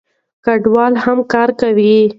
کډوال 0.45 0.93
هم 1.03 1.17
کار 1.33 1.49
کوي. 1.61 1.97